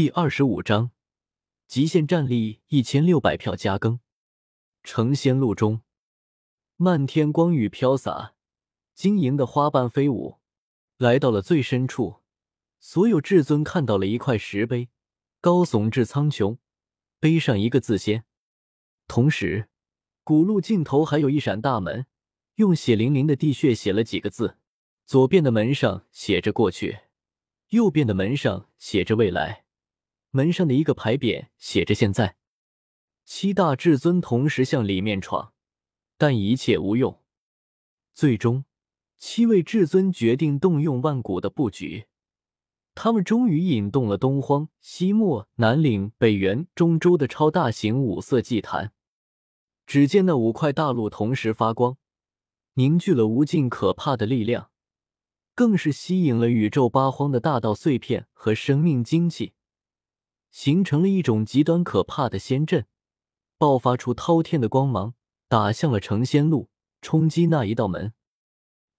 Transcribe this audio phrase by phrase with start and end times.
[0.00, 0.92] 第二十五章
[1.66, 4.00] 极限战力一千六百票加更。
[4.82, 5.82] 成仙路中，
[6.76, 8.32] 漫天光雨飘洒，
[8.94, 10.38] 晶莹的花瓣飞舞。
[10.96, 12.22] 来到了最深处，
[12.78, 14.88] 所有至尊看到了一块石碑，
[15.42, 16.56] 高耸至苍穹，
[17.18, 18.24] 碑上一个字“仙”。
[19.06, 19.68] 同时，
[20.24, 22.06] 古路尽头还有一扇大门，
[22.54, 24.56] 用血淋淋的地血写了几个字。
[25.04, 27.00] 左边的门上写着“过去”，
[27.68, 29.66] 右边的门上写着“未来”。
[30.30, 32.36] 门上的一个牌匾写着“现在”，
[33.24, 35.52] 七大至尊同时向里面闯，
[36.16, 37.20] 但一切无用。
[38.14, 38.64] 最终，
[39.16, 42.06] 七位至尊决定动用万古的布局，
[42.94, 48.92] 他们终于引动了东荒、西漠、南岭、北原、中州的超大型五色祭坛。
[49.86, 51.96] 只见那五块大陆同时发光，
[52.74, 54.70] 凝聚了无尽可怕的力量，
[55.56, 59.54] 更是吸引了宇宙八荒的大道碎片和生命精气。
[60.50, 62.86] 形成了一种极端可怕的仙阵，
[63.56, 65.14] 爆发出滔天的光芒，
[65.48, 66.68] 打向了成仙路，
[67.00, 68.12] 冲击那一道门。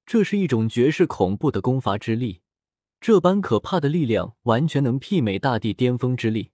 [0.06, 2.42] 这是一种绝世恐怖的攻伐之力，
[3.00, 6.52] 这般可怕的力量完全能媲美大地巅峰之力。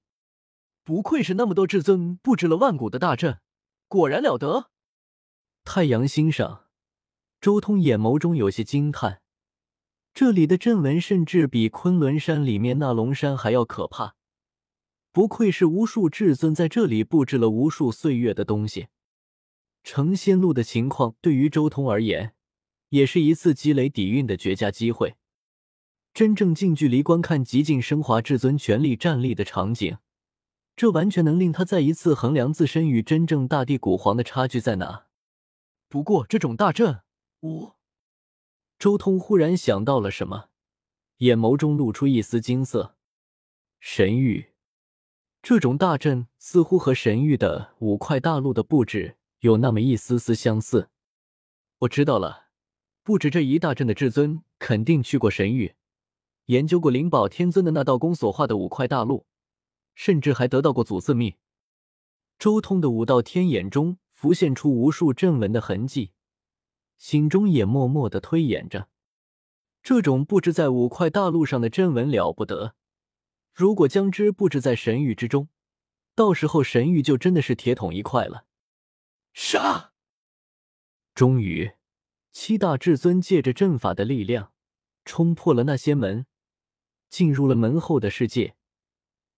[0.83, 3.39] 不愧是那么多至尊布置了万古的大阵，
[3.87, 4.69] 果然了得！
[5.63, 6.65] 太阳星上，
[7.39, 9.21] 周通眼眸中有些惊叹，
[10.13, 14.16] 这里的阵纹甚至比昆仑山里面那龙山还要可怕。
[15.17, 18.89] 不愧是无数至尊在这里布置了无数岁月的东西。
[19.83, 22.35] 成仙路的情况对于周通而言，
[22.89, 25.15] 也是一次积累底蕴的绝佳机会。
[26.13, 29.97] 真正近距离观看极尽升华至尊全力战力的场景，
[30.75, 35.07] 这完全能令他再一次衡量自身与真正大地古皇的差距在哪。
[35.89, 36.99] 不过，这种大阵，
[37.39, 37.75] 我……
[38.77, 40.49] 周通忽然想到了什么，
[41.17, 42.95] 眼眸中露出一丝金色。
[43.79, 44.51] 神域。
[45.49, 50.89] 这种大阵似乎和神域的五块大陆的布置有那么一丝丝相似。
[51.77, 52.47] 我知道了，
[53.01, 55.75] 布置这一大阵的至尊肯定去过神域，
[56.47, 59.25] 研究过灵宝天尊的那道宫所画的五块大陆，
[59.95, 61.35] 甚至还得到过祖字秘。
[62.37, 66.11] 周通的五道天眼中浮现出无数阵纹的痕迹，
[66.97, 68.89] 心中也默默的推演着：
[69.81, 72.75] 这种布置在五块大陆上的阵纹了不得。
[73.57, 75.49] 如果将之布置在神域之中，
[76.13, 78.45] 到时候神域就真的是铁桶一块了。
[79.33, 79.93] 杀！
[81.15, 81.71] 终于，
[82.31, 84.51] 七大至尊借着阵法的力量，
[85.05, 86.27] 冲破了那些门，
[87.09, 88.55] 进入了门后的世界。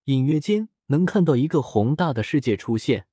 [0.04, 3.06] 隐约间能看到一个宏大的世界出现，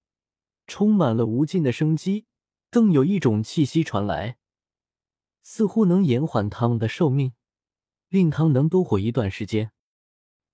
[0.65, 2.25] 充满了无尽的生机，
[2.69, 4.37] 更有一种气息传来，
[5.41, 7.31] 似乎能延缓他们的寿命，
[8.09, 9.71] 令他们能多活一段时间。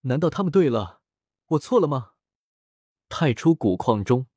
[0.06, 1.02] 难道他们对了？
[1.48, 2.14] 我错了吗？
[3.08, 4.28] 太初古矿中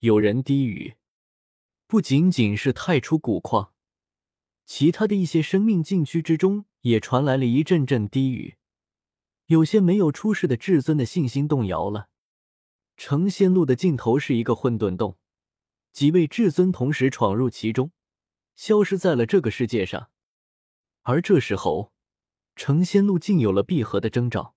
[0.00, 0.96] 有人低语。
[1.88, 3.72] 不仅仅是太初古矿，
[4.64, 8.56] 其他的一些生命禁区之中也传来了一阵阵低语。
[9.46, 12.08] 有些没有出世的至尊的信心动摇了。
[12.96, 15.18] 成仙路的尽头是一个混沌洞，
[15.92, 17.92] 几位至尊同时闯入其中，
[18.54, 20.10] 消失在了这个世界上。
[21.02, 21.92] 而这时候，
[22.56, 24.55] 成仙路竟有了闭合的征兆。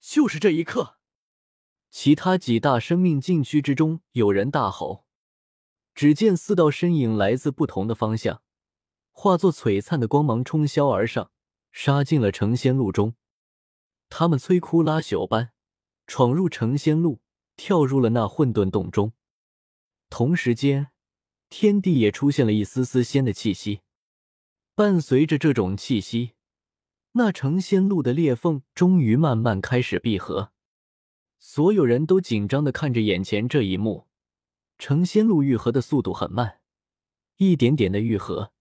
[0.00, 0.98] 就是这一刻，
[1.90, 5.06] 其他几大生命禁区之中有人大吼。
[5.94, 8.42] 只见四道身影来自不同的方向，
[9.10, 11.32] 化作璀璨的光芒冲霄而上，
[11.72, 13.16] 杀进了成仙路中。
[14.08, 15.50] 他们摧枯拉朽般
[16.06, 17.20] 闯入成仙路，
[17.56, 19.12] 跳入了那混沌洞中。
[20.08, 20.92] 同时间，
[21.50, 23.80] 天地也出现了一丝丝仙的气息。
[24.74, 26.34] 伴随着这种气息。
[27.12, 30.52] 那成仙路的裂缝终于慢慢开始闭合，
[31.38, 34.06] 所有人都紧张的看着眼前这一幕。
[34.78, 36.60] 成仙路愈合的速度很慢，
[37.38, 38.52] 一点点的愈合，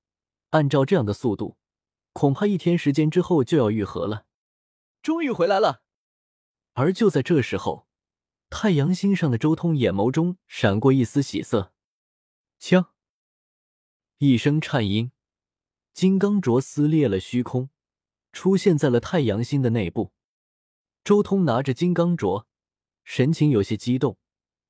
[0.50, 1.58] 按照这样的速度，
[2.14, 4.26] 恐怕一天时间之后就要愈合了。
[5.04, 5.84] 终于回来了。
[6.74, 7.88] 而就在这时候，
[8.50, 11.74] 太阳星上的周通眼眸中闪过一丝喜色。
[12.58, 12.88] 枪，
[14.18, 15.12] 一声颤音，
[15.94, 17.70] 金刚镯撕裂了虚空。
[18.38, 20.12] 出现在了太阳星的内部，
[21.04, 22.44] 周通拿着金刚镯，
[23.04, 24.20] 神情有些激动。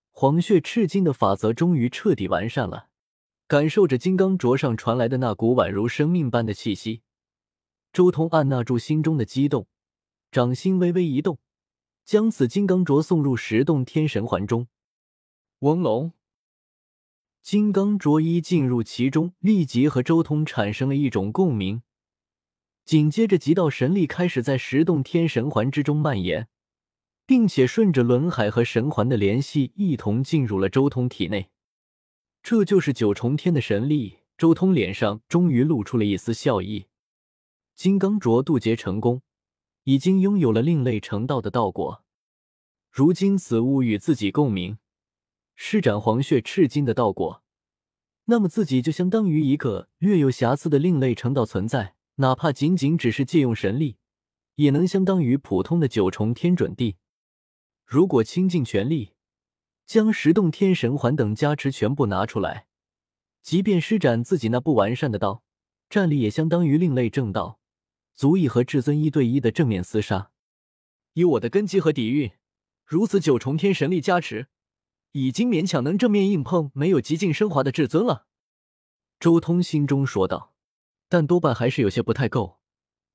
[0.09, 2.87] 黄血赤金的法则终于彻底完善了，
[3.45, 7.01] 感受着金刚镯上传来的那股宛如生命般的气息，
[7.91, 9.67] 周通按捺住心中的激动，
[10.31, 11.37] 掌心微微一动，
[12.05, 14.69] 将此金刚镯送入十洞天神环中。
[15.59, 16.13] 嗡隆，
[17.43, 21.81] 金刚镯一进入其中，立即和周通产生了一种共鸣。
[22.87, 26.47] 紧接着，极道神力开始在十洞天神环之中蔓延，
[27.25, 31.49] 并且顺着轮海和神环的联系，一同进入了周通体内。
[32.41, 34.19] 这就是九重天的神力。
[34.37, 36.85] 周通脸上终于露出了一丝笑意。
[37.75, 39.21] 金刚镯渡劫成功，
[39.83, 42.05] 已经拥有了另类成道的道果。
[42.89, 44.77] 如今此物与自己共鸣，
[45.55, 47.43] 施展黄血赤金的道果，
[48.25, 51.96] 那么自己就相当于一个略有瑕疵的另类成道存在。
[52.19, 53.97] 哪怕仅仅只是借用神力，
[54.55, 56.97] 也能相当于普通的九重天准地。
[57.85, 59.13] 如果倾尽全力，
[59.85, 62.65] 将十洞天神环等加持全部拿出来，
[63.43, 65.43] 即便施展自己那不完善的道，
[65.89, 67.59] 战力也相当于另类正道，
[68.15, 70.31] 足以和至尊一对一的正面厮杀。
[71.13, 72.31] 以我的根基和底蕴，
[72.83, 74.47] 如此九重天神力加持，
[75.11, 78.25] 已经勉强能正面硬碰没有极尽升华的至尊了。
[79.19, 80.55] 周通心中说道。
[81.09, 82.59] 但多半还是有些不太够，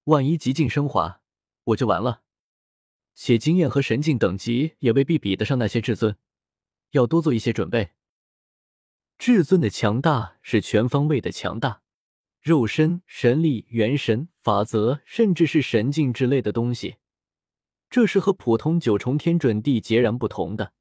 [0.04, 1.20] 万一极境升华，
[1.64, 2.22] 我就完了。
[3.14, 6.16] 且经验和神境等级也未必比得上那些至尊，
[6.92, 7.90] 要多做一些准备。
[9.18, 11.82] 至尊的强大是全方位的强大，
[12.40, 16.96] 肉身、神力、元神、法则，甚至是神境之类的东西，
[17.90, 20.72] 这是和普通九重天准地截然不同的。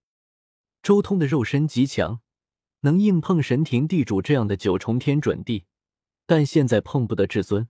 [0.82, 2.22] 周通的肉身极强，
[2.80, 5.66] 能硬碰神庭地主这样的九重天准地。
[6.26, 7.68] 但现在碰不得至尊，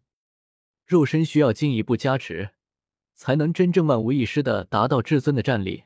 [0.86, 2.52] 肉身需要进一步加持，
[3.14, 5.86] 才能真正万无一失的达到至尊的战力。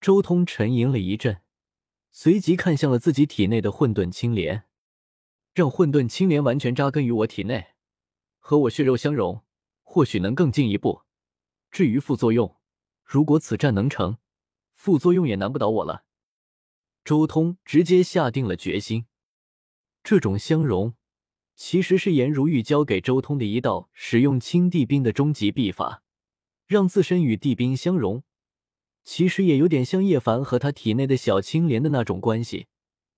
[0.00, 1.42] 周通沉吟了一阵，
[2.10, 4.64] 随即看向了自己体内的混沌青莲，
[5.54, 7.74] 让混沌青莲完全扎根于我体内，
[8.38, 9.42] 和我血肉相融，
[9.82, 11.02] 或许能更进一步。
[11.70, 12.56] 至于副作用，
[13.04, 14.18] 如果此战能成，
[14.74, 16.04] 副作用也难不倒我了。
[17.04, 19.06] 周通直接下定了决心，
[20.02, 20.94] 这种相融。
[21.56, 26.02] 其实是颜如玉教给周通的一道使用青帝兵的终极秘法，
[26.66, 28.22] 让自身与帝兵相融。
[29.02, 32.66] 其实也有点像叶凡和他体内的小青莲的那种关系，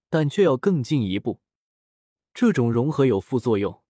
[0.09, 1.41] 但却要更进一步。
[2.33, 3.83] 这种融合有副作用，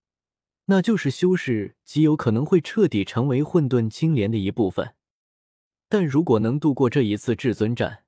[0.66, 4.94] 那就是修士极有可能会彻底成为混沌青莲的一部分。
[5.90, 8.04] 但如果能度过这一次至尊战，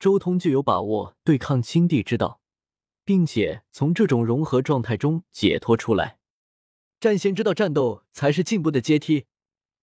[0.00, 2.40] 周通就有把握对抗青帝之道。
[3.08, 6.18] 并且从这种融合状态中解脱出来，
[7.00, 9.24] 战仙知道战斗才是进步的阶梯。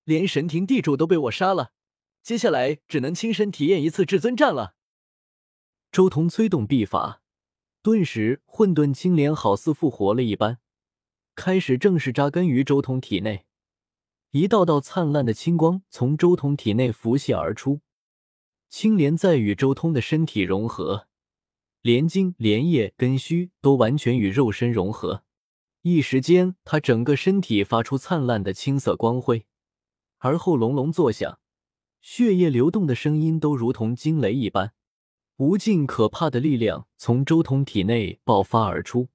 [0.04, 1.72] 连神庭地主都被我杀了，
[2.22, 4.76] 接下来只能亲身体验一次至尊战了。
[5.92, 7.24] 周通催动秘法，
[7.82, 10.60] 顿时混沌青莲好似复活了一般，
[11.34, 13.48] 开始正式扎根于周通体内。
[14.30, 17.82] 一道道灿烂的青光从周通体内浮现而出，
[18.70, 21.08] 青莲在与周通的身体融合。
[21.86, 25.24] 连茎、连叶、根须都完全与肉身融合，
[25.84, 29.46] 一时间，他整个身体发出灿烂的青色光辉，
[30.18, 31.38] 而后隆隆作响，
[32.02, 34.74] 血液流动的声音都如同惊雷一般，
[35.36, 39.10] 无尽可怕的力量从周通体内爆发而出，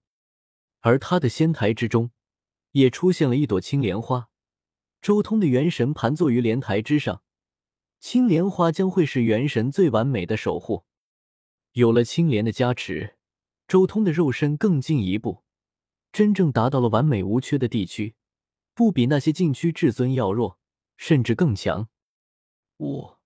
[0.78, 2.12] 而他的仙台之中
[2.70, 4.28] 也出现了一朵青莲花，
[5.02, 7.24] 周通的元神盘坐于莲台之上，
[7.98, 10.84] 青莲花将会是元神最完美的守护。
[11.72, 13.16] 有了青莲的加持，
[13.68, 15.44] 周通的肉身更进一步，
[16.10, 18.16] 真正达到了完美无缺的地区，
[18.74, 20.58] 不比那些禁区至尊要弱，
[20.96, 21.88] 甚至更强。
[22.78, 23.18] 五，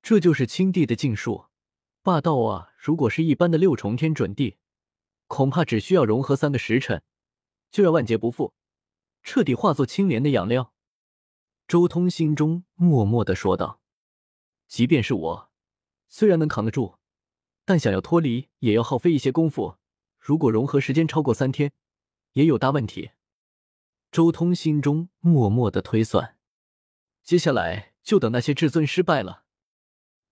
[0.00, 1.48] 这就是青帝的禁术，
[2.02, 2.72] 霸道啊！
[2.78, 4.56] 如果是一般的六重天准地，
[5.26, 7.02] 恐怕只需要融合三个时辰，
[7.70, 8.54] 就要万劫不复，
[9.22, 10.72] 彻底化作青莲的养料。
[11.68, 13.82] 周通心中默默的说道
[14.66, 15.50] ：“即便是我，
[16.08, 16.96] 虽然能扛得住。”
[17.64, 19.76] 但想要脱离，也要耗费一些功夫。
[20.18, 21.72] 如果融合时间超过三天，
[22.32, 23.12] 也有大问题。
[24.12, 26.36] 周通心中默默的推算，
[27.22, 29.44] 接下来就等那些至尊失败了。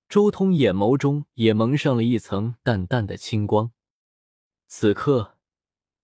[0.08, 3.72] 周通眼眸中也蒙上了一层淡淡的青光。
[4.66, 5.38] 此刻，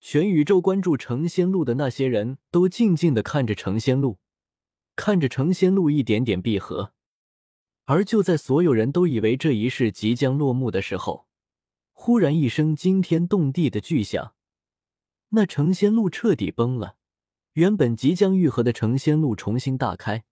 [0.01, 4.19] 全宇宙关注成仙路的那些人都静静的看着成仙路，
[4.97, 6.94] 看着成仙路一点点闭合。
[7.87, 11.27] 而就在所有人都以为这一世即将落幕的时候，
[11.93, 14.35] 忽然一声惊天动地的巨响，
[15.31, 16.97] 那成仙路彻底崩了。
[17.53, 20.25] 原本即将愈合的成仙路重新大开，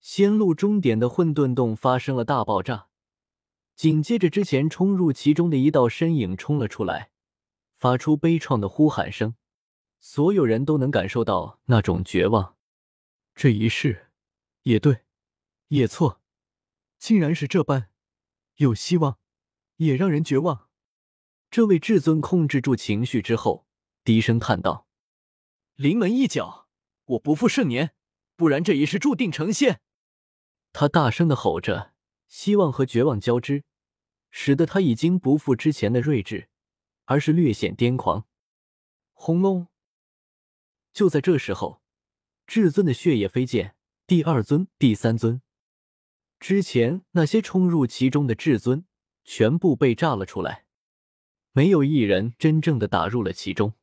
[0.00, 2.88] 仙路终点的混沌洞发生了大爆炸。
[3.76, 7.10] 紧接着，之前冲入其中的一道身影冲了出来，
[7.76, 9.34] 发出悲怆的呼喊声。
[10.00, 12.56] 所有人都能感受到那种绝望。
[13.34, 14.08] 这一世，
[14.62, 15.02] 也对，
[15.68, 16.21] 也错。
[17.02, 17.90] 竟然是这般，
[18.58, 19.18] 有希望，
[19.78, 20.70] 也让人绝望。
[21.50, 23.66] 这位至尊控制住情绪之后，
[24.04, 24.86] 低声叹道
[25.74, 26.68] ：“临门一脚，
[27.06, 27.92] 我不负盛年，
[28.36, 29.80] 不然这一世注定成仙。”
[30.72, 31.92] 他大声的吼着，
[32.28, 33.64] 希望和绝望交织，
[34.30, 36.48] 使得他已经不复之前的睿智，
[37.06, 38.28] 而是略显癫狂。
[39.12, 39.66] 轰隆！
[40.92, 41.82] 就在这时候，
[42.46, 43.74] 至尊的血液飞溅，
[44.06, 45.42] 第二尊、第三尊，
[46.42, 48.84] 之前那些冲入其中的至尊，
[49.22, 50.64] 全部被炸了出来，
[51.52, 53.74] 没有一人真正的打入了其中。